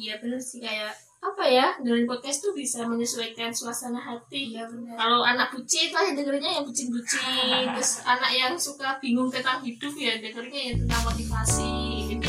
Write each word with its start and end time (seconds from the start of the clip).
iya 0.00 0.16
bener 0.16 0.40
sih. 0.40 0.64
Kayak 0.64 0.96
apa 1.20 1.44
ya 1.44 1.76
dengerin 1.84 2.08
podcast 2.08 2.40
tuh 2.40 2.56
bisa 2.56 2.88
menyesuaikan 2.88 3.52
suasana 3.52 4.00
hati. 4.00 4.56
Iya 4.56 4.64
benar 4.72 4.96
kalau 4.96 5.20
anak 5.20 5.52
bucin 5.52 5.92
lah 5.92 6.08
ya 6.08 6.12
dengerinnya 6.16 6.52
yang 6.56 6.64
bucin-bucin. 6.64 7.64
Terus 7.76 8.00
anak 8.08 8.32
yang 8.32 8.56
suka 8.56 8.96
bingung 9.04 9.28
tentang 9.28 9.60
hidup 9.60 9.92
ya 10.00 10.16
dengerinnya 10.16 10.62
yang 10.72 10.76
tentang 10.88 11.02
motivasi 11.04 11.72
gitu. 12.16 12.28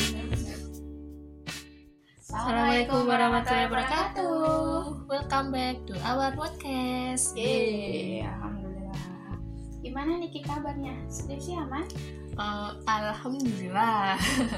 Assalamualaikum 2.32 3.08
warahmatullahi 3.08 3.68
wabarakatuh. 3.68 4.84
Welcome 5.08 5.48
back 5.52 5.76
to 5.88 5.96
our 6.04 6.32
podcast. 6.32 7.36
Yeay, 7.36 8.24
alhamdulillah. 8.24 9.36
Gimana 9.84 10.16
nih 10.16 10.40
kabarnya? 10.40 10.96
Skripsi 11.12 11.60
aman? 11.60 11.84
Eh, 12.32 12.72
Alhamdulillah. 12.88 14.16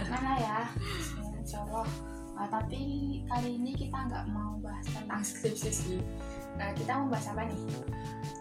Mana 0.09 0.32
ya? 0.38 0.59
Ya, 1.18 1.41
Insya 1.41 1.59
Allah. 1.66 2.12
Ah, 2.34 2.50
tapi 2.50 2.81
kali 3.29 3.49
ini 3.61 3.71
kita 3.77 3.93
nggak 4.09 4.25
mau 4.34 4.57
bahas 4.59 4.85
tentang 4.89 5.21
skripsi 5.21 5.70
sih. 5.70 5.99
Nah, 6.58 6.70
kita 6.77 6.91
mau 7.02 7.08
bahas 7.13 7.27
apa 7.30 7.45
nih? 7.49 7.59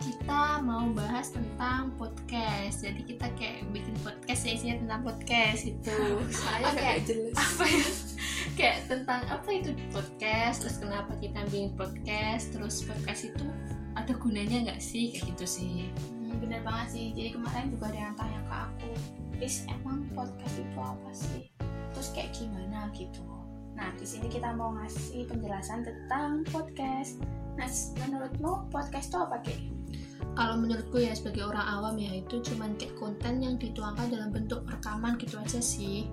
Kita 0.01 0.61
mau 0.61 0.85
bahas 0.93 1.33
tentang 1.33 1.95
podcast 1.97 2.85
Jadi 2.85 3.07
kita 3.07 3.27
kayak 3.39 3.65
bikin 3.73 3.97
podcast 4.05 4.45
ya 4.45 4.53
isinya 4.59 4.77
tentang 4.85 5.01
podcast 5.07 5.61
gitu 5.65 5.97
Soalnya 6.43 6.73
kayak 6.77 7.01
jelas. 7.09 7.37
apa 7.39 7.65
ya 7.65 7.85
kayak 8.53 8.79
tentang 8.91 9.23
apa 9.33 9.49
itu 9.49 9.71
podcast 9.95 10.67
terus 10.67 10.77
kenapa 10.77 11.17
kita 11.23 11.41
bikin 11.49 11.73
podcast 11.73 12.53
terus 12.53 12.85
podcast 12.85 13.33
itu 13.33 13.47
ada 13.97 14.13
gunanya 14.19 14.69
nggak 14.69 14.81
sih 14.83 15.15
kayak 15.15 15.33
gitu 15.33 15.45
sih 15.49 15.89
Hmm, 16.33 16.41
bener 16.41 16.65
banget 16.65 16.89
sih. 16.97 17.07
Jadi 17.13 17.37
kemarin 17.37 17.69
juga 17.69 17.93
ada 17.93 17.99
yang 18.09 18.17
tanya 18.17 18.41
ke 18.49 18.55
aku, 18.57 18.91
Is 19.45 19.69
emang 19.69 20.09
podcast 20.17 20.57
itu 20.57 20.79
apa 20.81 21.11
sih? 21.13 21.45
Terus 21.93 22.09
kayak 22.17 22.33
gimana 22.33 22.89
gitu. 22.97 23.21
Nah, 23.83 23.91
di 23.99 24.07
sini 24.07 24.31
kita 24.31 24.55
mau 24.55 24.71
ngasih 24.79 25.27
penjelasan 25.27 25.83
tentang 25.83 26.47
podcast. 26.55 27.19
Nah, 27.59 27.67
menurutmu 28.07 28.71
podcast 28.71 29.11
itu 29.11 29.19
apa, 29.19 29.43
Ki? 29.43 29.83
kalau 30.33 30.57
menurutku 30.57 30.97
ya 30.97 31.13
sebagai 31.13 31.45
orang 31.45 31.67
awam 31.67 31.95
ya 32.01 32.25
itu 32.25 32.41
cuman 32.41 32.73
kayak 32.81 32.97
konten 32.97 33.45
yang 33.45 33.61
dituangkan 33.61 34.09
dalam 34.09 34.33
bentuk 34.33 34.65
rekaman 34.65 35.21
gitu 35.21 35.37
aja 35.37 35.61
sih 35.61 36.09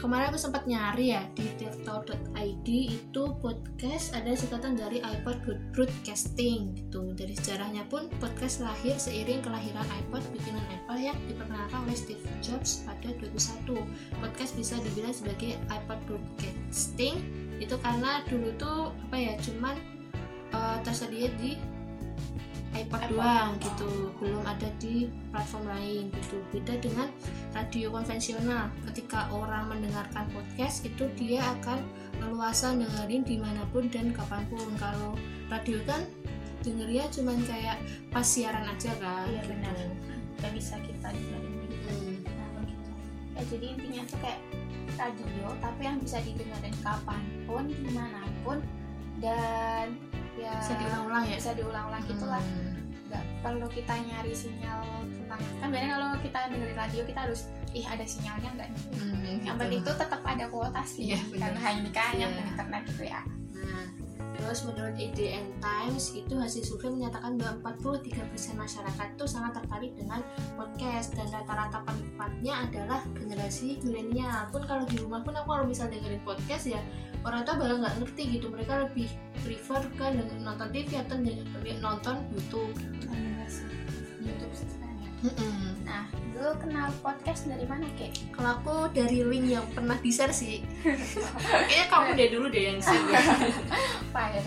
kemarin 0.00 0.32
aku 0.32 0.40
sempat 0.40 0.64
nyari 0.68 1.16
ya 1.16 1.22
di 1.36 1.48
tirto.id 1.56 2.68
itu 2.68 3.22
podcast 3.40 4.12
ada 4.12 4.32
singkatan 4.36 4.76
dari 4.76 5.00
iPod 5.00 5.40
Broadcasting 5.72 6.76
gitu. 6.76 7.12
Dari 7.16 7.32
sejarahnya 7.36 7.86
pun 7.88 8.08
podcast 8.20 8.64
lahir 8.64 8.96
seiring 8.96 9.44
kelahiran 9.44 9.86
iPod 10.04 10.22
bikinan 10.32 10.64
Apple 10.72 11.00
yang 11.00 11.18
diperkenalkan 11.28 11.78
oleh 11.84 11.96
Steve 11.96 12.24
Jobs 12.44 12.84
pada 12.88 13.12
2001 13.16 13.74
podcast 14.20 14.52
bisa 14.56 14.74
dibilang 14.80 15.14
sebagai 15.14 15.56
iPod 15.68 15.98
Broadcasting 16.08 17.20
itu 17.62 17.76
karena 17.80 18.20
dulu 18.26 18.50
tuh 18.58 18.90
apa 19.08 19.16
ya 19.16 19.34
cuman 19.40 19.76
eh, 20.52 20.78
tersedia 20.82 21.30
di 21.38 21.56
iPod 22.74 23.02
doang 23.08 23.54
gitu 23.62 24.10
belum 24.18 24.42
ada 24.42 24.68
di 24.82 25.06
platform 25.30 25.64
lain 25.70 26.04
gitu 26.10 26.36
beda 26.50 26.74
dengan 26.82 27.08
radio 27.54 27.94
konvensional 27.94 28.66
ketika 28.90 29.30
orang 29.30 29.70
mendengarkan 29.70 30.26
podcast 30.34 30.82
itu 30.82 31.06
dia 31.14 31.40
akan 31.60 31.80
leluasa 32.18 32.74
dengerin 32.74 33.22
di 33.22 33.36
mana 33.38 33.62
pun 33.70 33.86
dan 33.90 34.10
kapan 34.10 34.42
pun 34.50 34.66
kalau 34.78 35.14
radio 35.50 35.78
kan 35.86 36.02
dengernya 36.64 37.04
cuman 37.12 37.38
kayak 37.44 37.76
pas 38.08 38.24
siaran 38.24 38.64
aja 38.64 38.90
kan 38.96 39.28
Iya, 39.28 39.42
benar. 39.44 39.74
gitu. 39.76 40.12
Gak 40.40 40.52
bisa 40.56 40.74
kita 40.80 41.08
dengerin 41.12 41.54
gitu. 41.68 41.88
Hmm. 41.92 42.16
Nah, 42.24 42.48
begitu. 42.64 42.90
Ya, 43.36 43.42
jadi 43.52 43.66
intinya 43.76 44.02
tuh 44.08 44.18
kayak 44.24 44.40
radio, 44.96 45.46
tapi 45.60 45.80
yang 45.84 45.98
bisa 46.00 46.18
didengarin 46.24 46.76
kapan 46.80 47.22
pun, 47.44 47.64
di 47.68 47.90
mana 47.92 48.24
pun, 48.42 48.58
dan 49.20 49.92
ya 50.36 50.52
bisa 50.58 50.72
diulang-ulang 50.76 51.24
ya 51.26 51.36
bisa 51.38 51.52
diulang-ulang 51.54 52.02
gitulah. 52.04 52.42
Hmm. 52.42 52.72
Nggak 53.04 53.24
perlu 53.40 53.66
kita 53.70 53.94
nyari 53.94 54.32
sinyal 54.34 54.80
tentang 55.06 55.40
kan 55.60 55.68
biasanya 55.70 55.92
kalau 55.94 56.08
kita 56.18 56.38
dengerin 56.50 56.78
radio 56.78 57.02
kita 57.04 57.20
harus 57.28 57.40
ih 57.70 57.86
ada 57.86 58.04
sinyalnya 58.06 58.48
nggak 58.54 58.68
nih? 58.70 58.82
Hmm, 58.94 59.22
Yang 59.22 59.38
gitu. 59.44 59.60
penting 59.60 59.80
itu 59.82 59.92
tetap 59.98 60.20
ada 60.22 60.44
kuota 60.46 60.82
sih, 60.86 61.02
Iya, 61.10 61.20
benar. 61.26 61.40
karena 61.52 61.68
ini 61.74 61.90
kan 61.90 62.12
yang 62.14 62.32
Iya. 62.32 62.42
internet 62.54 62.82
gitu 62.86 63.04
ya. 63.04 63.20
Nah, 63.54 63.86
terus 64.34 64.58
menurut 64.62 64.94
EDN 64.94 65.46
Times 65.58 66.04
itu 66.12 66.34
hasil 66.34 66.62
survei 66.62 66.90
menyatakan 66.90 67.34
bahwa 67.34 67.54
43% 67.74 68.54
masyarakat 68.54 69.06
itu 69.14 69.24
sangat 69.26 69.52
tertarik 69.58 69.92
dengan 69.94 70.20
podcast 70.54 71.14
dan 71.14 71.26
rata-rata 71.30 71.82
penikmatnya 71.82 72.54
adalah 72.62 73.00
generasi 73.14 73.78
milenial. 73.82 74.50
Pun 74.50 74.62
kalau 74.66 74.86
di 74.86 74.98
rumah 74.98 75.22
pun 75.22 75.34
aku 75.34 75.48
kalau 75.48 75.66
misal 75.66 75.86
dengerin 75.86 76.22
podcast 76.22 76.66
ya 76.68 76.80
orang 77.24 77.42
tua 77.42 77.54
bakal 77.56 77.76
nggak 77.80 77.96
ngerti 78.04 78.22
gitu. 78.38 78.46
Mereka 78.52 78.72
lebih 78.88 79.08
prefer 79.42 79.82
ke 79.96 80.06
dengan 80.12 80.38
nonton 80.52 80.68
TV 80.70 80.90
atau 81.00 81.16
dengan 81.18 81.78
nonton 81.80 82.16
YouTube. 82.32 82.72
YouTube 84.20 84.54
ya. 84.54 85.10
Mm-mm. 85.24 85.72
Nah, 85.88 86.04
dulu 86.36 86.52
kenal 86.60 86.92
podcast 87.00 87.48
dari 87.48 87.64
mana 87.64 87.88
kek? 87.96 88.12
Kalau 88.32 88.60
aku 88.60 88.76
dari 88.92 89.24
link 89.24 89.48
yang 89.48 89.64
pernah 89.72 89.96
di 90.00 90.12
share 90.12 90.36
sih. 90.36 90.60
Kayaknya 91.68 91.86
kamu 91.88 92.08
deh 92.16 92.28
dulu 92.28 92.46
deh 92.52 92.62
yang 92.72 92.80
share. 92.80 93.00
apa 94.12 94.22
ya 94.36 94.40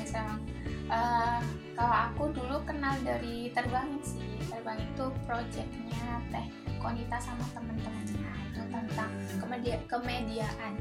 Eh, 0.87 1.39
kalau 1.75 1.97
aku 2.07 2.23
dulu 2.31 2.63
kenal 2.63 2.95
dari 3.03 3.51
terbangin 3.51 3.99
sih 3.99 4.39
terbang 4.47 4.79
itu 4.79 5.11
projectnya 5.27 6.23
teh 6.31 6.47
Konita 6.79 7.19
sama 7.19 7.43
temen-temennya 7.51 8.31
itu 8.47 8.61
tentang 8.71 9.11
kemedia 9.35 9.75
kemediaan 9.91 10.79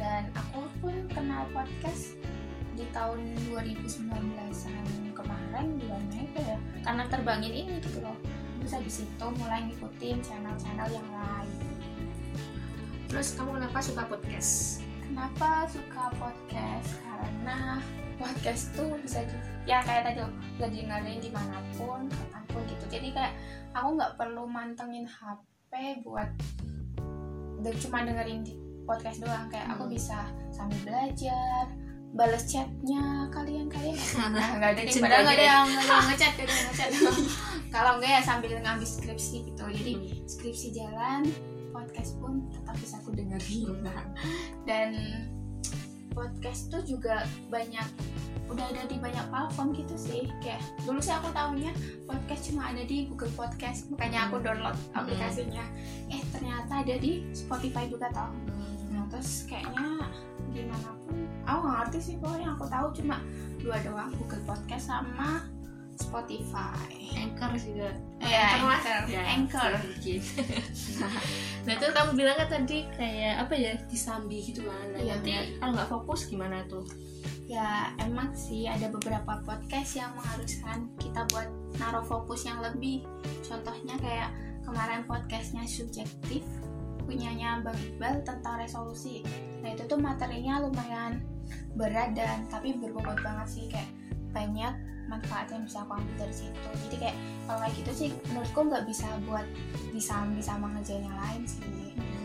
dan 0.00 0.28
aku 0.32 0.64
pun 0.80 0.94
kenal 1.12 1.44
podcast 1.52 2.16
di 2.72 2.88
tahun 2.96 3.20
2019an 3.52 5.12
kemarin 5.12 5.66
bulan 5.76 6.02
Mei 6.08 6.24
tuh 6.32 6.44
ya 6.44 6.58
karena 6.84 7.04
terbangin 7.12 7.52
ini 7.52 7.72
gitu 7.84 8.00
loh 8.00 8.16
terus 8.62 8.72
habis 8.78 9.04
itu 9.04 9.26
mulai 9.42 9.60
ngikutin 9.68 10.16
channel-channel 10.24 10.88
yang 10.88 11.08
lain 11.12 11.72
Terus 13.12 13.36
kamu 13.36 13.60
kenapa 13.60 13.78
suka 13.84 14.08
podcast? 14.08 14.80
Kenapa 15.04 15.68
suka 15.68 16.08
podcast? 16.16 16.96
Karena 17.04 17.76
podcast 18.16 18.72
tuh 18.72 18.96
bisa 19.04 19.20
di, 19.28 19.36
ya 19.68 19.84
kayak 19.84 20.08
tadi 20.08 20.24
loh, 20.24 20.32
bisa 20.56 20.72
dengerin 20.72 21.20
di 21.20 21.28
mana 21.28 21.60
pun, 21.76 22.08
kapan 22.08 22.42
pun 22.48 22.64
gitu. 22.64 22.84
Jadi 22.88 23.12
kayak 23.12 23.36
aku 23.76 24.00
nggak 24.00 24.16
perlu 24.16 24.48
mantengin 24.48 25.04
HP 25.04 26.00
buat 26.00 26.32
cuma 27.84 28.00
dengerin 28.00 28.40
di 28.48 28.56
podcast 28.82 29.18
doang. 29.20 29.46
Kayak 29.48 29.74
aku 29.74 29.84
Hmm. 29.84 29.92
bisa 29.92 30.18
sambil 30.50 30.78
belajar, 30.82 31.64
balas 32.12 32.44
chatnya 32.44 33.04
kalian 33.28 33.66
kalian. 33.66 33.96
Nah, 34.32 34.48
nggak 34.58 34.70
ada 34.74 34.80
nih, 34.80 34.92
Cinta 34.92 35.04
padahal 35.08 35.22
nggak 35.22 35.34
ada 35.34 35.40
dia. 35.40 35.50
yang 35.50 35.64
nggak 35.66 35.82
ada 35.82 35.92
yang 35.92 36.06
ngechat, 36.08 36.32
yang 36.36 36.48
ngechat. 36.68 36.90
Kalau 37.68 37.90
enggak 37.96 38.10
ya 38.10 38.20
sambil 38.20 38.50
ngambil 38.54 38.84
skripsi 38.86 39.36
gitu. 39.48 39.64
Jadi 39.64 39.92
skripsi 40.26 40.68
jalan 40.72 41.22
podcast 41.72 42.20
pun 42.20 42.44
tetap 42.52 42.76
bisa 42.76 43.00
aku 43.00 43.10
dengerin 43.10 43.80
dan 44.62 44.92
podcast 46.12 46.68
tuh 46.68 46.84
juga 46.84 47.24
banyak 47.48 47.88
udah 48.44 48.68
ada 48.68 48.84
di 48.84 49.00
banyak 49.00 49.24
platform 49.32 49.72
gitu 49.72 49.96
sih 49.96 50.28
kayak 50.44 50.60
dulu 50.84 51.00
sih 51.00 51.08
aku 51.08 51.32
tahunya 51.32 51.72
podcast 52.04 52.52
cuma 52.52 52.68
ada 52.68 52.84
di 52.84 53.08
Google 53.08 53.32
Podcast 53.32 53.88
makanya 53.88 54.28
aku 54.28 54.44
download 54.44 54.76
aplikasinya 54.92 55.64
eh 56.12 56.20
ternyata 56.28 56.84
ada 56.84 57.00
di 57.00 57.24
Spotify 57.32 57.88
juga 57.88 58.12
tau 58.12 58.28
nah 58.28 58.71
terus 59.12 59.44
kayaknya 59.44 60.08
di 60.56 60.64
mana 60.64 60.90
pun 61.04 61.16
aku 61.44 61.58
nggak 61.60 61.76
ngerti 61.84 61.98
sih 62.00 62.14
pokoknya 62.16 62.48
aku 62.56 62.64
tahu 62.66 62.86
cuma 62.96 63.16
dua 63.60 63.76
doang 63.84 64.10
Google 64.16 64.44
Podcast 64.48 64.88
sama 64.88 65.44
Spotify 65.92 66.80
Anchor 67.12 67.52
juga 67.60 67.92
Iya, 68.22 68.56
Anchor 68.56 68.64
lah. 68.64 68.80
Anchor. 68.80 69.02
Ya, 69.12 69.22
Anchor. 69.36 69.70
sedikit. 69.82 70.22
nah 71.68 71.72
itu 71.76 71.86
kamu 71.92 72.10
bilang 72.16 72.36
kan 72.40 72.48
tadi 72.48 72.78
kayak 72.96 73.34
apa 73.46 73.54
ya 73.54 73.72
disambi 73.86 74.40
gitu 74.42 74.64
kan 74.64 74.86
nah, 74.96 75.00
Iya, 75.04 75.14
nanti 75.20 75.30
kalau 75.60 75.72
nggak 75.76 75.90
fokus 75.92 76.20
gimana 76.26 76.64
tuh 76.66 76.82
ya 77.46 77.92
emang 78.00 78.32
sih 78.32 78.64
ada 78.64 78.88
beberapa 78.88 79.44
podcast 79.44 80.00
yang 80.00 80.10
mengharuskan 80.16 80.88
kita 80.96 81.28
buat 81.30 81.52
naruh 81.76 82.06
fokus 82.06 82.48
yang 82.48 82.64
lebih 82.64 83.04
contohnya 83.44 83.94
kayak 84.00 84.30
kemarin 84.64 85.04
podcastnya 85.04 85.66
subjektif 85.68 86.40
punyanya 87.12 87.60
Bang 87.60 87.76
Iqbal 87.76 88.24
tentang 88.24 88.56
resolusi 88.56 89.20
nah 89.60 89.68
itu 89.76 89.84
tuh 89.84 90.00
materinya 90.00 90.64
lumayan 90.64 91.20
berat 91.76 92.16
dan 92.16 92.48
tapi 92.48 92.80
berbobot 92.80 93.20
banget 93.20 93.46
sih 93.48 93.64
kayak 93.68 93.92
banyak 94.32 94.72
manfaat 95.12 95.52
yang 95.52 95.68
bisa 95.68 95.84
aku 95.84 96.00
ambil 96.00 96.24
dari 96.24 96.34
situ 96.34 96.68
jadi 96.88 96.96
kayak 96.96 97.16
kalau 97.44 97.58
kayak 97.60 97.74
gitu 97.84 97.92
sih 97.92 98.08
menurutku 98.32 98.60
nggak 98.64 98.84
bisa 98.88 99.08
buat 99.28 99.44
disambi 99.92 100.40
sama 100.40 100.72
ngejain 100.72 101.04
yang 101.04 101.18
lain 101.20 101.44
sih 101.44 101.60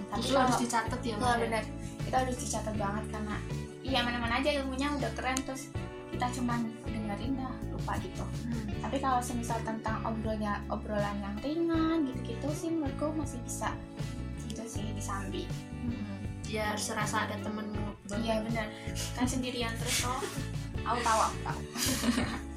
tapi 0.08 0.24
Justru 0.24 0.40
harus 0.40 0.56
kalau 0.56 0.64
dicatat 0.64 1.00
ya 1.04 1.16
Wah 1.20 1.20
Mbak, 1.20 1.36
ya? 1.36 1.42
benar, 1.44 1.64
itu 2.08 2.16
harus 2.16 2.38
dicatat 2.40 2.76
banget 2.80 3.06
karena 3.12 3.36
iya 3.84 4.00
mana-mana 4.08 4.34
aja 4.40 4.50
ilmunya 4.56 4.88
udah 4.96 5.12
keren 5.20 5.40
terus 5.44 5.68
kita 6.16 6.28
cuman 6.40 6.72
dengerin 6.88 7.36
dah 7.36 7.52
lupa 7.76 8.00
gitu. 8.00 8.24
Hmm. 8.24 8.72
Tapi 8.80 8.98
kalau 9.04 9.20
semisal 9.20 9.60
tentang 9.68 10.00
obrolnya 10.08 10.64
obrolan 10.72 11.20
yang 11.20 11.36
ringan 11.44 12.08
gitu-gitu 12.08 12.48
sih 12.56 12.70
menurutku 12.72 13.12
masih 13.20 13.44
bisa 13.44 13.76
disambi. 14.98 15.46
Hmm. 15.86 16.18
ya 16.48 16.74
harus 16.74 16.90
serasa 16.90 17.28
ada 17.28 17.36
temen 17.44 17.68
iya 18.24 18.40
benar. 18.40 18.68
Kan 19.14 19.28
sendirian 19.28 19.74
terus 19.78 20.08
oh. 20.08 20.24
Aku 20.88 21.00
tahu 21.04 21.20
aku 21.28 21.38
tahu. 21.44 21.62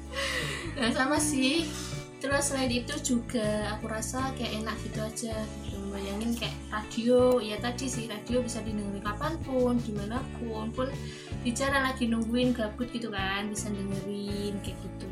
Nah 0.75 0.91
sama 0.91 1.17
sih. 1.19 1.67
Terus 2.21 2.53
selain 2.53 2.69
itu 2.69 2.93
juga 3.01 3.73
aku 3.73 3.89
rasa 3.89 4.29
kayak 4.37 4.61
enak 4.61 4.77
gitu 4.85 4.99
aja 5.01 5.35
gitu. 5.65 5.79
bayangin 5.89 6.37
kayak 6.37 6.53
radio. 6.69 7.41
Ya 7.41 7.57
tadi 7.57 7.89
sih 7.89 8.05
radio 8.05 8.45
bisa 8.45 8.61
didengerin 8.61 9.01
kapan 9.01 9.33
pun 9.41 9.81
di 9.81 9.91
mana 9.97 10.21
pun 10.37 10.69
pun 10.69 10.87
bicara 11.41 11.81
lagi 11.81 12.05
nungguin 12.05 12.53
gabut 12.53 12.87
gitu 12.93 13.09
kan 13.09 13.49
bisa 13.49 13.73
dengerin 13.73 14.53
kayak 14.61 14.77
gitu. 14.85 15.09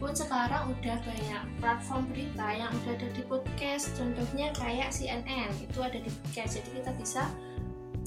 Pun 0.00 0.14
sekarang 0.16 0.72
udah 0.72 0.96
banyak 1.04 1.42
platform 1.60 2.02
berita 2.08 2.46
yang 2.54 2.70
udah 2.72 2.92
ada 2.96 3.08
di 3.12 3.17
podcast 3.78 3.94
contohnya 3.94 4.50
kayak 4.58 4.90
CNN 4.90 5.54
itu 5.62 5.78
ada 5.78 6.02
di 6.02 6.10
podcast. 6.10 6.58
Jadi 6.58 6.82
kita 6.82 6.90
bisa 6.98 7.22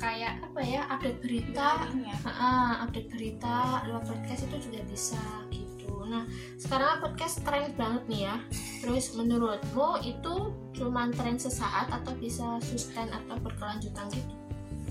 kayak 0.03 0.44
apa 0.44 0.59
ya 0.59 0.83
update 0.91 1.23
berita. 1.23 1.88
Ya. 1.95 2.15
uh, 2.27 2.83
update 2.83 3.07
berita 3.07 3.88
lewat 3.88 4.03
podcast 4.03 4.51
itu 4.51 4.68
juga 4.68 4.83
bisa 4.91 5.23
gitu. 5.47 6.03
Nah 6.12 6.27
sekarang 6.59 7.00
podcast 7.00 7.39
tren 7.47 7.71
banget 7.79 8.03
nih 8.12 8.21
ya. 8.27 8.35
Terus 8.83 9.15
menurutmu 9.15 10.03
itu 10.03 10.51
cuma 10.75 11.07
tren 11.15 11.39
sesaat 11.39 11.88
atau 11.88 12.19
bisa 12.19 12.59
sustain 12.59 13.07
atau 13.07 13.39
berkelanjutan 13.39 14.12
gitu? 14.12 14.35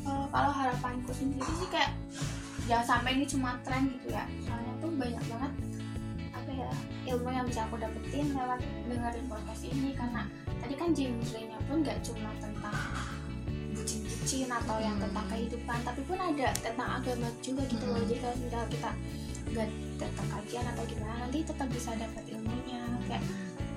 Uh, 0.09 0.25
kalau 0.33 0.49
harapanku 0.49 1.13
sendiri 1.13 1.45
sih 1.61 1.69
kayak 1.69 1.93
jangan 2.65 2.97
sampai 2.97 3.21
ini 3.21 3.29
cuma 3.29 3.61
tren 3.69 3.93
gitu 4.01 4.17
ya. 4.17 4.25
Soalnya 4.49 4.73
tuh 4.81 4.89
banyak 4.97 5.25
banget 5.29 5.53
apa 6.51 6.67
ya 6.67 6.71
ilmu 7.15 7.31
yang 7.31 7.47
bisa 7.47 7.63
aku 7.63 7.79
dapetin 7.79 8.35
lewat 8.35 8.59
dengerin 8.91 9.27
podcast 9.31 9.63
ini 9.63 9.95
karena 9.95 10.27
tadi 10.59 10.75
kan 10.75 10.91
genre-nya 10.91 11.59
pun 11.71 11.79
gak 11.87 11.99
cuma 12.03 12.31
tentang 12.43 12.75
bucin-bucin 13.71 14.51
atau 14.51 14.77
yang 14.83 14.99
Hmm. 14.99 15.05
tentang 15.07 15.27
kehidupan 15.31 15.79
tapi 15.87 16.01
pun 16.03 16.19
ada 16.19 16.49
tentang 16.59 16.91
agama 16.99 17.31
juga 17.39 17.63
gitu 17.71 17.85
loh 17.87 18.03
Hmm. 18.03 18.09
jadi 18.11 18.19
kalau 18.19 18.37
misal 18.43 18.63
kita 18.67 18.91
gak 19.55 19.69
datang 19.95 20.27
kajian 20.29 20.67
atau 20.67 20.85
gimana 20.85 21.15
nanti 21.23 21.39
tetap 21.47 21.69
bisa 21.71 21.91
dapat 21.95 22.25
ilmunya 22.27 22.83
kayak 23.07 23.23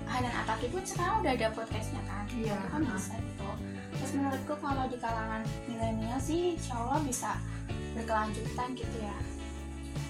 Hanan 0.03 0.33
Ataki 0.33 0.67
pun 0.69 0.81
sekarang 0.81 1.21
udah 1.21 1.31
ada 1.31 1.47
podcastnya 1.53 2.01
kan 2.05 2.25
Iya. 2.33 2.57
kan 2.69 2.81
bisa 2.81 3.13
gitu 3.15 3.49
terus 3.93 4.11
menurutku 4.17 4.53
kalau 4.57 4.89
di 4.89 4.97
kalangan 4.97 5.41
milenial 5.69 6.17
sih 6.17 6.57
insya 6.57 6.73
Allah 6.75 7.05
bisa 7.05 7.37
berkelanjutan 7.93 8.73
gitu 8.73 8.97
ya 8.97 9.13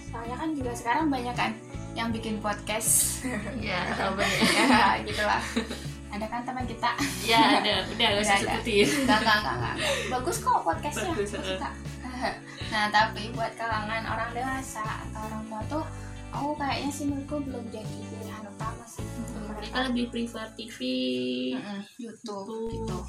soalnya 0.07 0.35
kan 0.39 0.49
juga 0.55 0.71
sekarang 0.71 1.11
banyak 1.11 1.35
kan 1.35 1.51
yang 1.93 2.09
bikin 2.09 2.37
podcast 2.37 3.21
ya 3.61 3.85
ya 4.57 4.97
gitulah 5.05 5.41
ada 6.09 6.25
kan 6.29 6.41
teman 6.41 6.65
kita 6.65 6.89
ya 7.25 7.57
ada 7.57 7.85
udah 7.89 8.07
gak 8.11 8.21
usah 8.21 8.37
sebutin 8.37 8.87
enggak, 9.01 9.19
enggak, 9.21 9.37
enggak. 9.41 9.75
Bagus 10.09 10.37
kok 10.39 10.61
podcastnya. 10.61 11.09
Bagus, 11.09 11.33
aku 11.33 11.45
suka. 11.57 11.69
nah, 12.69 12.85
tapi 12.87 13.33
buat 13.33 13.49
kalangan 13.57 14.05
orang 14.05 14.29
dewasa 14.31 14.85
atau 15.09 15.19
orang 15.25 15.43
tua 15.49 15.61
tuh, 15.65 15.83
aku 16.29 16.53
kayaknya 16.55 16.89
sih 16.89 17.05
menurutku 17.09 17.41
belum 17.41 17.65
jadi 17.67 17.97
pilihan 18.13 18.43
utama 18.45 18.85
sih. 18.85 19.01
untuk 19.01 19.43
mereka 19.49 19.77
lebih 19.89 20.05
prefer 20.13 20.47
TV 20.53 20.77
Mm-mm, 21.57 21.81
YouTube 21.97 22.45
YouTube. 22.45 22.69
gitu. 22.69 22.99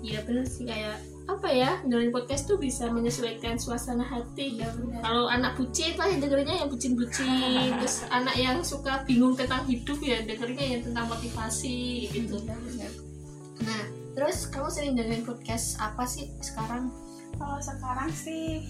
Iya 0.00 0.18
bener 0.24 0.44
sih 0.48 0.64
kayak 0.64 0.96
apa 1.30 1.48
ya 1.50 1.78
dengerin 1.86 2.10
podcast 2.10 2.50
tuh 2.50 2.58
bisa 2.58 2.90
menyesuaikan 2.90 3.54
suasana 3.54 4.02
hati 4.02 4.58
benar. 4.58 5.00
kalau 5.02 5.30
anak 5.30 5.54
bucin 5.54 5.94
lah 5.94 6.10
yang 6.10 6.18
dengerinnya 6.18 6.66
yang 6.66 6.70
bucin-bucin 6.70 7.70
terus 7.78 8.02
anak 8.10 8.34
yang 8.34 8.58
suka 8.66 9.06
bingung 9.06 9.38
tentang 9.38 9.62
hidup 9.70 9.98
ya 10.02 10.22
dengerinnya 10.26 10.66
yang 10.78 10.82
tentang 10.82 11.06
motivasi 11.06 12.10
gitu 12.10 12.42
benar. 12.42 12.92
nah 13.62 13.82
terus 14.18 14.50
kamu 14.50 14.68
sering 14.68 14.92
dengerin 14.98 15.22
podcast 15.22 15.78
apa 15.78 16.02
sih 16.08 16.28
sekarang 16.42 16.90
Kalau 17.38 17.62
sekarang 17.62 18.10
sih 18.10 18.66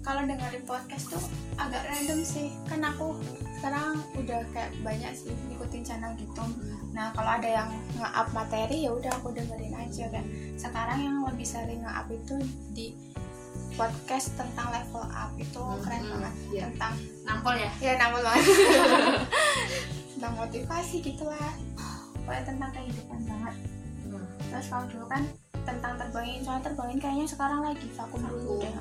kalau 0.00 0.22
dengerin 0.22 0.64
podcast 0.64 1.04
tuh 1.08 1.24
agak 1.56 1.84
random 1.84 2.20
sih. 2.20 2.48
Kan 2.64 2.80
aku 2.80 3.20
sekarang 3.56 4.00
udah 4.14 4.40
kayak 4.50 4.72
banyak 4.80 5.12
sih 5.12 5.32
ngikutin 5.46 5.82
channel 5.82 6.12
gitu. 6.14 6.44
Nah 6.90 7.12
kalau 7.12 7.30
ada 7.30 7.46
yang 7.46 7.68
nge-up 7.94 8.28
materi 8.30 8.82
ya 8.82 8.90
udah 8.90 9.12
aku 9.14 9.30
dengerin 9.30 9.74
aja. 9.74 10.08
Kan 10.08 10.24
sekarang 10.54 10.98
yang 10.98 11.16
lebih 11.22 11.44
sering 11.44 11.80
nge-up 11.80 12.08
itu 12.08 12.34
di 12.70 12.86
podcast 13.72 14.32
tentang 14.34 14.68
level 14.70 15.04
up. 15.06 15.30
Itu 15.36 15.60
keren 15.80 16.00
Hmm, 16.02 16.12
banget. 16.18 16.34
iya. 16.50 16.64
tentang 16.68 16.94
nampol 17.22 17.54
ya? 17.54 17.70
Ya 17.78 17.92
namun 17.96 18.20
banget. 18.20 18.44
Tentang 20.16 20.36
motivasi 20.36 20.96
gitu 21.00 21.24
lah. 21.24 21.52
Pokoknya 22.20 22.44
tentang 22.44 22.70
kehidupan 22.70 23.20
banget. 23.24 23.54
Terus 24.50 24.66
kalau 24.68 24.84
dulu 24.84 25.06
kan 25.06 25.22
tentang 25.60 25.92
terbangin 25.94 26.40
soalnya 26.40 26.64
terbangin 26.66 26.98
kayaknya 26.98 27.26
sekarang 27.26 27.60
lagi 27.62 27.86
vakum 27.90 28.20
dulu 28.20 28.58
deh 28.58 28.72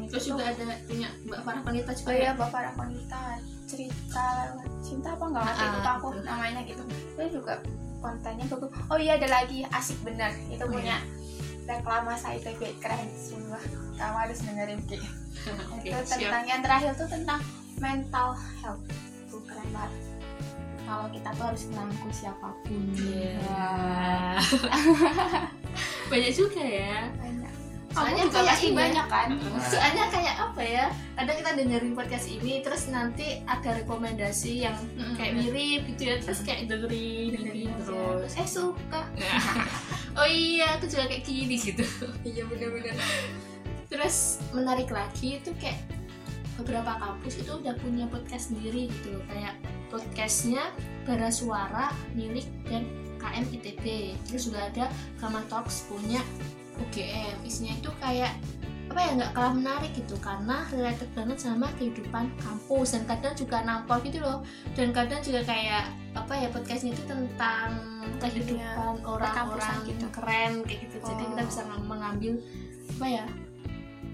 itu 0.00 0.12
terus 0.12 0.26
juga 0.26 0.42
ada 0.46 0.64
punya 0.84 1.08
mbak 1.22 1.40
Farah 1.40 1.62
Panita 1.62 1.90
juga 1.92 2.08
Oh 2.08 2.12
ya 2.12 2.20
iya 2.20 2.32
Bapak 2.32 2.60
Rakonita 2.62 3.22
cerita 3.64 4.26
cinta 4.80 5.08
apa 5.12 5.24
enggak 5.24 5.44
ngerti 5.46 5.62
Ah, 5.62 5.70
lupa 5.72 5.90
aku 5.94 6.06
betul. 6.10 6.24
namanya 6.24 6.60
gitu. 6.64 6.82
Itu 7.14 7.24
juga 7.32 7.54
kontennya 7.98 8.44
bagus. 8.46 8.70
Oh 8.86 8.96
iya 8.96 9.12
ada 9.14 9.28
lagi 9.28 9.58
asik 9.64 9.98
benar. 10.02 10.32
Itu 10.48 10.64
Oh, 10.64 10.70
punya 10.70 10.96
reklamasi 11.64 12.26
ITB 12.36 12.60
keren 12.78 13.06
semua. 13.14 13.60
Kamu 13.94 14.16
harus 14.18 14.38
dengerin 14.40 14.80
Ki. 14.84 14.98
Oke, 15.72 15.86
itu 15.86 16.00
siap. 16.02 16.18
tentang 16.18 16.44
yang 16.44 16.60
terakhir 16.60 16.92
tuh 16.94 17.06
tentang 17.06 17.40
mental 17.78 18.28
health. 18.58 18.82
Itu 19.22 19.38
keren 19.44 19.68
banget. 19.70 19.92
Kalau 20.80 21.06
kita 21.06 21.28
tuh 21.30 21.44
harus 21.46 21.62
merangkul 21.70 22.10
siapa 22.10 22.48
pun. 22.64 22.82
Iya. 22.90 23.38
Wah, 23.46 24.42
banyak 26.10 26.32
juga 26.34 26.58
ya 26.58 27.06
banyak. 27.14 27.29
Soalnya 27.90 28.22
Kamu 28.22 28.24
juga 28.24 28.38
kayak 28.38 28.50
pasti 28.50 28.62
ini 28.62 28.70
ya. 28.70 28.78
banyak 28.78 29.06
kan? 29.08 29.28
soalnya 29.60 30.04
kayak 30.08 30.34
apa 30.40 30.62
ya 30.62 30.86
kadang 31.12 31.36
kita 31.36 31.50
dengerin 31.52 31.92
podcast 31.92 32.26
ini 32.26 32.52
terus 32.60 32.82
nanti 32.86 33.26
ada 33.44 33.70
rekomendasi 33.76 34.52
yang 34.60 34.76
Mm-mm. 34.94 35.14
kayak 35.14 35.32
mirip 35.36 35.82
gitu 35.88 36.02
ya 36.04 36.14
terus 36.16 36.40
kayak 36.40 36.60
dengerin 36.64 37.34
dengerin 37.34 37.70
terus 37.76 38.32
eh 38.32 38.46
suka. 38.48 39.00
oh 40.18 40.24
iya 40.24 40.74
aku 40.74 40.86
juga 40.86 41.06
kayak 41.06 41.24
gini 41.24 41.54
gitu 41.56 41.82
Iya 42.22 42.46
benar-benar. 42.46 42.94
terus 43.86 44.16
menarik 44.50 44.86
lagi 44.88 45.36
itu 45.36 45.50
kayak 45.56 45.82
beberapa 46.56 46.94
kampus 46.94 47.40
itu 47.40 47.50
udah 47.52 47.74
punya 47.76 48.06
podcast 48.06 48.48
sendiri 48.48 48.86
gitu 48.86 49.08
loh 49.12 49.24
kayak 49.26 49.58
podcastnya 49.88 50.62
Bara 51.02 51.26
Suara 51.26 51.90
milik 52.12 52.46
dan 52.64 52.86
KM 53.16 53.50
ITB 53.50 53.84
terus 54.24 54.46
juga 54.46 54.62
ada 54.64 54.86
Gama 55.18 55.42
Talks 55.46 55.84
punya 55.84 56.22
UGM 56.80 57.44
isinya 57.44 57.76
kayak 58.10 58.34
apa 58.90 58.98
ya 59.06 59.10
nggak 59.22 59.32
kalah 59.38 59.54
menarik 59.54 59.92
gitu 59.94 60.18
karena 60.18 60.66
related 60.74 61.06
banget 61.14 61.38
sama 61.38 61.70
kehidupan 61.78 62.26
kampus 62.42 62.98
dan 62.98 63.06
kadang 63.06 63.34
juga 63.38 63.62
nampol 63.62 64.02
gitu 64.02 64.18
loh 64.18 64.42
dan 64.74 64.90
kadang 64.90 65.22
juga 65.22 65.46
kayak 65.46 65.86
apa 66.18 66.34
ya 66.34 66.50
podcastnya 66.50 66.90
itu 66.98 67.06
tentang 67.06 67.70
kehidupan 68.18 68.98
orang-orang 69.06 69.30
perkampusan 69.30 69.76
gitu. 69.86 70.06
keren 70.10 70.52
kayak 70.66 70.90
gitu 70.90 70.96
jadi 71.06 71.22
kita 71.22 71.38
Oh. 71.38 71.46
bisa 71.46 71.62
mengambil 71.86 72.32
apa 72.98 73.06
ya 73.06 73.24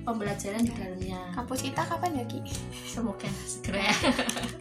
pembelajaran 0.06 0.62
di 0.62 0.72
dalamnya 0.76 1.20
Kampus 1.34 1.60
kita 1.66 1.82
kapan 1.82 2.20
ya 2.20 2.24
Ki? 2.28 2.38
semoga 2.86 3.26
segera 3.48 3.90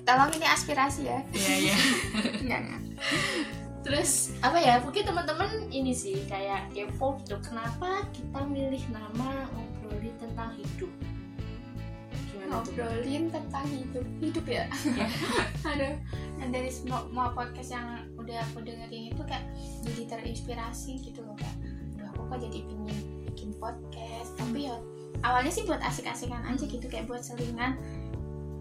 Tolong 0.07 0.31
ini 0.31 0.47
aspirasi 0.47 1.11
ya. 1.11 1.19
iya 1.35 1.75
iya. 2.39 2.79
Terus 3.85 4.33
apa 4.41 4.57
ya 4.57 4.81
mungkin 4.81 5.05
teman-teman 5.05 5.69
ini 5.69 5.93
sih 5.93 6.25
kayak 6.25 6.73
kepo 6.73 7.21
gitu 7.21 7.37
kenapa 7.45 8.01
kita 8.09 8.41
milih 8.49 8.81
nama 8.89 9.45
ngobrolin 9.53 10.15
tentang 10.17 10.49
hidup 10.57 10.89
gimana 12.45 12.61
tuh 12.61 12.73
Ngobrolin 12.77 13.25
tentang 13.33 13.65
hidup. 13.69 14.05
Hidup 14.21 14.45
ya? 14.45 14.65
Ya. 14.93 15.07
Aduh. 15.73 15.95
Dan 16.37 16.47
dari 16.53 16.69
semua, 16.69 17.07
semua 17.07 17.33
podcast 17.33 17.73
yang 17.73 18.05
udah 18.19 18.37
aku 18.51 18.61
dengerin 18.61 19.15
itu 19.15 19.23
kayak 19.25 19.45
jadi 19.81 20.03
terinspirasi 20.05 20.99
gitu 21.01 21.25
loh 21.25 21.33
kayak 21.39 21.57
Aduh 21.95 22.05
aku 22.13 22.21
kok 22.27 22.39
jadi 22.43 22.59
pingin 22.67 22.97
bikin 23.31 23.49
podcast 23.57 24.35
Tapi 24.37 24.69
ya 24.69 24.75
awalnya 25.23 25.49
sih 25.49 25.63
buat 25.65 25.81
asik-asikan 25.81 26.43
aja 26.45 26.63
gitu 26.67 26.85
Kayak 26.85 27.07
buat 27.09 27.23
selingan 27.23 27.79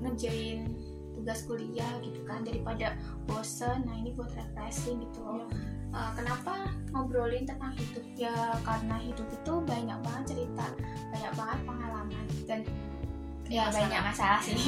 ngerjain 0.00 0.70
tugas 1.14 1.46
kuliah 1.46 1.94
gitu 2.02 2.20
kan 2.26 2.42
Daripada 2.42 2.98
bosen, 3.24 3.86
nah 3.86 3.94
ini 3.94 4.12
buat 4.12 4.30
refreshing 4.34 5.00
gitu 5.00 5.22
loh. 5.22 5.46
Eh, 5.94 6.10
kenapa 6.18 6.68
ngobrolin 6.90 7.46
tentang 7.46 7.70
hidup? 7.78 8.02
Ya 8.18 8.34
karena 8.66 8.98
hidup 8.98 9.26
itu 9.30 9.52
banyak 9.62 9.98
banget 10.02 10.24
cerita 10.34 10.66
banyak 11.14 11.32
banget 11.38 11.58
pengalaman 11.62 12.24
dan 12.50 12.60
ya 13.46 13.68
Masalah. 13.70 13.78
banyak 13.78 14.00
masalah. 14.02 14.40
sih. 14.42 14.58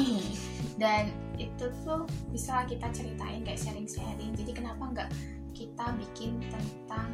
Dan 0.82 1.08
itu 1.40 1.72
tuh 1.88 2.04
bisa 2.28 2.68
kita 2.68 2.84
ceritain 2.92 3.40
kayak 3.40 3.56
sharing-sharing. 3.56 4.36
Jadi 4.36 4.52
kenapa 4.52 4.92
nggak 4.92 5.08
kita 5.56 5.88
bikin 5.96 6.36
tentang 6.52 7.08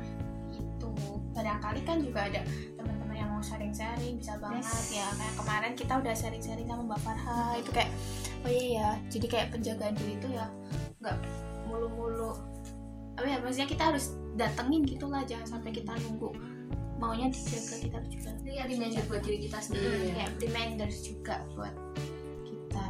itu 0.63 0.89
barangkali 1.33 1.81
kan 1.83 1.97
juga 1.99 2.21
ada 2.27 2.41
teman-teman 2.75 3.17
yang 3.17 3.29
mau 3.31 3.43
sharing-sharing 3.43 4.17
bisa 4.17 4.37
banget 4.39 4.63
Yes. 4.63 4.93
ya 4.93 5.07
kayak 5.13 5.35
kemarin 5.37 5.73
kita 5.75 5.93
udah 5.97 6.15
sharing-sharing 6.15 6.67
sama 6.67 6.83
Mbak 6.87 7.01
Farha 7.01 7.41
itu 7.57 7.71
kayak 7.71 7.91
oh 8.43 8.51
iya 8.51 8.69
ya 8.71 8.89
jadi 9.09 9.27
kayak 9.29 9.49
penjagaan 9.51 9.95
diri 9.95 10.13
itu 10.17 10.29
ya 10.31 10.47
nggak 11.01 11.17
mulu-mulu 11.65 12.37
apa 13.13 13.27
ya 13.27 13.37
maksudnya 13.39 13.69
kita 13.69 13.83
harus 13.89 14.05
datengin 14.35 14.83
gitulah 14.83 15.21
jangan 15.23 15.47
sampai 15.47 15.71
kita 15.71 15.93
nunggu 16.01 16.33
maunya 16.97 17.29
dijaga 17.29 17.77
kita 17.83 17.99
juga 18.07 18.31
Ini 18.43 18.63
reminder 18.63 19.03
buat 19.07 19.23
diri 19.23 19.39
kita 19.43 19.59
sendiri 19.59 19.99
ya. 20.07 20.15
kayak 20.15 20.31
reminders 20.39 20.97
juga 21.03 21.35
buat 21.53 21.75
kita. 22.47 22.85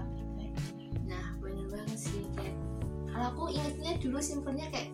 Nah, 1.06 1.26
bener 1.40 1.66
banget 1.66 1.96
sih 1.96 2.20
kayak 2.36 2.52
kalau 3.08 3.26
aku 3.30 3.42
ingetnya 3.50 3.96
dulu 3.98 4.18
simpelnya 4.20 4.68
kayak 4.68 4.92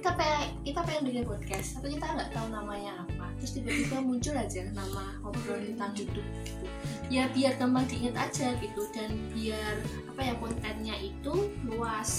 kita 0.00 0.16
pengen 0.16 0.48
kita 0.64 0.80
pengen 0.80 1.02
bikin 1.12 1.24
podcast 1.28 1.76
tapi 1.76 1.92
kita 1.92 2.08
nggak 2.08 2.32
tahu 2.32 2.48
namanya 2.48 3.04
apa. 3.04 3.28
Terus 3.36 3.52
tiba-tiba 3.60 4.00
muncul 4.00 4.32
aja 4.32 4.64
nama 4.72 5.04
ngobrol 5.20 5.60
tentang 5.60 5.92
hidup 5.92 6.24
gitu. 6.40 6.66
Ya 7.12 7.28
biar 7.28 7.60
gampang 7.60 7.84
diingat 7.84 8.16
aja 8.16 8.56
gitu 8.64 8.82
dan 8.96 9.12
biar 9.36 9.76
apa 10.08 10.20
ya 10.24 10.34
kontennya 10.40 10.96
itu 11.04 11.52
luas. 11.68 12.10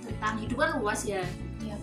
Tentang 0.00 0.40
hidup 0.40 0.56
kan 0.64 0.70
luas 0.80 1.04
ya. 1.04 1.20
Ya 1.60 1.76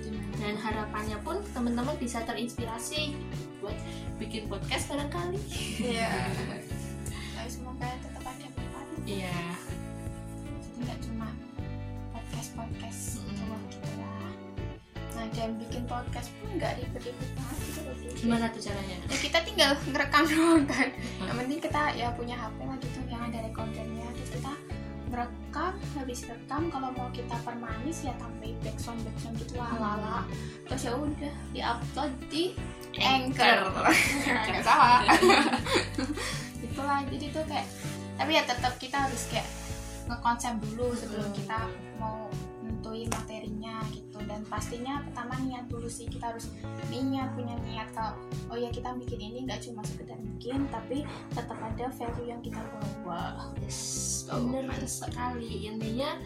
gimana 0.00 0.32
dan 0.40 0.56
harapannya 0.56 1.20
pun 1.20 1.44
teman-teman 1.52 2.00
bisa 2.00 2.24
terinspirasi 2.24 3.12
buat 3.60 3.76
bikin 4.16 4.48
podcast 4.48 4.88
barangkali. 4.88 5.44
Iya. 5.76 6.24
Tapi 7.36 7.50
semoga 7.52 7.84
tetap 8.00 8.24
ada 8.24 8.46
manfaat. 8.56 8.88
iya 9.04 9.36
dan 15.30 15.56
bikin 15.56 15.82
podcast 15.84 16.28
pun 16.36 16.48
nggak 16.54 16.78
ribet-ribet 16.78 17.30
banget 17.32 17.58
gitu 17.62 17.80
loh. 17.80 17.94
Gimana 18.14 18.44
tuh 18.48 18.62
caranya 18.62 18.96
Ya 19.04 19.16
kita 19.16 19.38
tinggal 19.42 19.70
ngerekam 19.84 20.24
doang 20.30 20.64
kan. 20.64 20.88
Yang 21.20 21.36
penting 21.36 21.58
kita 21.60 21.82
ya 21.92 22.08
punya 22.12 22.36
HP 22.36 22.58
lah 22.62 22.76
gitu 22.78 22.98
yang 23.06 23.22
ada 23.22 23.38
recordernya. 23.42 24.06
Terus 24.14 24.30
kita 24.34 24.52
ngerekam, 25.08 25.72
habis 25.96 26.20
rekam 26.22 26.62
kalau 26.68 26.88
mau 26.92 27.08
kita 27.10 27.32
permanis 27.40 28.04
ya 28.04 28.12
tambahin 28.16 28.52
backsound 28.60 29.00
backsound 29.02 29.34
gitu 29.38 29.56
lah 29.56 29.72
lala. 29.74 30.18
Terus 30.66 30.82
ya 30.82 30.92
udah 30.94 31.34
diupload 31.50 32.12
di 32.28 32.52
Anchor. 32.94 33.58
Nggak 34.48 34.62
salah. 34.62 35.00
Itulah 36.64 37.00
jadi 37.08 37.26
tuh 37.30 37.44
kayak 37.44 37.66
tapi 38.14 38.34
ya 38.34 38.42
tetap 38.42 38.74
kita 38.76 38.98
harus 38.98 39.30
kayak 39.30 39.46
ngekonsep 40.08 40.54
dulu 40.60 40.92
sebelum 40.92 41.24
Hmm. 41.24 41.36
kita 41.36 41.60
mau 41.96 42.27
nentuin 42.88 43.12
materinya 43.12 43.84
gitu. 43.92 44.16
Dan 44.24 44.40
pastinya 44.48 45.04
pertama 45.04 45.36
niat 45.44 45.68
dulu 45.68 45.84
sih 45.92 46.08
kita 46.08 46.32
harus 46.32 46.48
niat 46.88 47.36
punya 47.36 47.52
niat 47.68 47.92
kalau 47.92 48.16
oh 48.48 48.56
ya 48.56 48.72
kita 48.72 48.96
bikin 48.96 49.20
ini 49.20 49.44
nggak 49.44 49.60
cuma 49.60 49.84
sekedar 49.84 50.16
bikin 50.16 50.64
tapi 50.72 51.04
tetap 51.36 51.60
ada 51.60 51.92
value 51.92 52.26
yang 52.32 52.40
kita 52.40 52.64
bawa 53.04 53.52
Yes, 53.60 54.24
Oh, 54.32 54.40
bener 54.40 54.80
sekali. 54.88 55.68
Intinya 55.68 56.16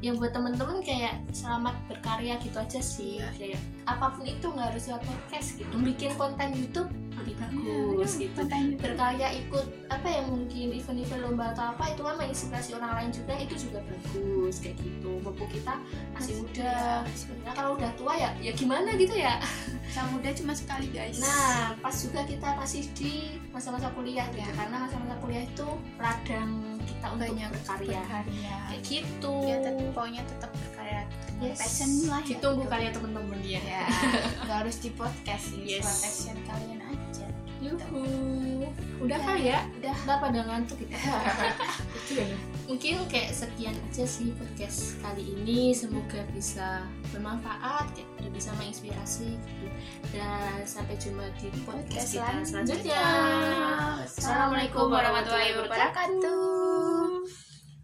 yang 0.00 0.16
buat 0.16 0.32
temen-temen 0.32 0.80
kayak 0.80 1.20
selamat 1.30 1.76
berkarya 1.84 2.40
gitu 2.40 2.56
aja 2.56 2.80
sih. 2.80 3.20
Kayak 3.36 3.60
apa 3.84 4.16
pun 4.16 4.24
itu 4.24 4.48
nggak 4.48 4.72
harus 4.72 4.88
lewat 4.88 5.04
podcast 5.04 5.48
gitu. 5.60 5.74
Bikin 5.76 6.16
konten 6.16 6.56
YouTube 6.56 6.88
lebih 7.20 7.36
bagus 7.36 8.16
gitu. 8.16 8.32
konten 8.32 8.80
Berkarya 8.80 9.28
ikut 9.36 9.66
apa 9.92 10.08
yang 10.08 10.26
mungkin 10.32 10.72
event-event 10.72 11.20
lomba 11.20 11.52
atau 11.52 11.76
apa 11.76 11.92
itu 11.92 12.00
kan 12.00 12.16
menginspirasi 12.16 12.70
orang 12.80 12.92
lain 12.96 13.10
juga 13.12 13.32
itu 13.36 13.54
juga 13.68 13.78
bagus 13.84 14.54
kayak 14.64 14.76
gitu. 14.80 15.12
Mumpung 15.20 15.50
kita 15.52 15.74
masih 16.16 16.32
muda. 16.40 17.04
Sebenarnya 17.12 17.52
kalau 17.52 17.70
udah 17.76 17.90
tua 18.00 18.14
ya 18.16 18.30
ya 18.40 18.52
gimana 18.56 18.96
gitu 18.96 19.12
ya. 19.12 19.36
yang 19.96 20.06
muda 20.14 20.30
cuma 20.30 20.54
sekali 20.54 20.86
guys 20.94 21.18
Nah, 21.18 21.74
pas 21.82 21.90
juga 21.90 22.22
kita 22.22 22.54
masih 22.54 22.86
di 22.94 23.42
masa-masa 23.50 23.90
kuliah 23.92 24.24
gitu. 24.32 24.40
Ya. 24.46 24.48
Karena 24.56 24.86
masa-masa 24.86 25.14
kuliah 25.20 25.44
itu 25.44 25.66
ladang 25.98 26.69
kita 26.82 27.06
untuk 27.10 27.26
banyak 27.28 27.48
berkarya. 27.52 28.00
berkarya 28.00 28.56
Kayak 28.68 28.82
gitu. 28.84 29.32
ya 29.44 29.56
tetap 29.58 29.86
pokoknya 29.92 30.22
tetap 30.26 30.50
berkarya 30.52 31.02
Yes. 31.40 31.56
passion 31.56 31.90
lah 32.12 32.20
ya 32.20 32.28
Ditunggu 32.36 32.62
gitu. 32.62 32.70
karya 32.70 32.90
temen-temen 32.92 33.40
ya. 33.40 33.60
ya 33.64 33.84
nggak 34.44 34.56
harus 34.60 34.76
di 34.78 34.90
podcast 34.92 35.44
sih 35.48 35.62
Yes. 35.64 35.88
passion 36.04 36.36
kalian 36.44 36.80
aja 36.84 37.26
Yuhu. 37.60 38.64
Udah 39.04 39.20
kali 39.20 39.52
ya? 39.52 39.60
udah 39.76 39.92
Udah 39.92 40.16
pada 40.16 40.40
ngantuk 40.48 40.80
kita. 40.80 40.96
Mungkin 42.72 43.04
kayak 43.04 43.36
sekian 43.36 43.76
aja 43.76 44.08
sih 44.08 44.32
podcast 44.32 44.96
kali 45.04 45.36
ini. 45.36 45.76
Semoga 45.76 46.24
bisa 46.32 46.88
bermanfaat, 47.12 47.92
kayak 47.92 48.08
udah 48.16 48.30
bisa 48.32 48.48
menginspirasi 48.56 49.36
gitu. 49.36 49.66
Dan 50.16 50.64
sampai 50.64 50.96
jumpa 50.96 51.28
di 51.36 51.52
podcast 51.68 52.08
kita 52.08 52.40
selanjutnya. 52.48 53.04
Assalamualaikum 54.08 54.88
warahmatullahi 54.88 55.52
wabarakatuh 55.60 56.59